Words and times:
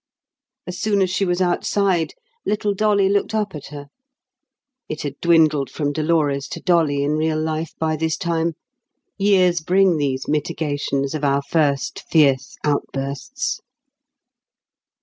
As 0.65 0.79
soon 0.79 0.99
as 1.03 1.11
she 1.11 1.25
was 1.25 1.41
outside, 1.41 2.15
little 2.43 2.73
Dolly 2.73 3.07
looked 3.07 3.35
up 3.35 3.53
at 3.53 3.67
her. 3.67 3.85
(It 4.89 5.03
had 5.03 5.13
dwindled 5.21 5.69
from 5.69 5.93
Dolores 5.93 6.47
to 6.47 6.59
Dolly 6.59 7.03
in 7.03 7.11
real 7.17 7.39
life 7.39 7.75
by 7.77 7.95
this 7.97 8.17
time; 8.17 8.53
years 9.19 9.61
bring 9.61 9.97
these 9.97 10.27
mitigations 10.27 11.13
of 11.13 11.23
our 11.23 11.43
first 11.43 11.99
fierce 12.09 12.57
outbursts.) 12.63 13.61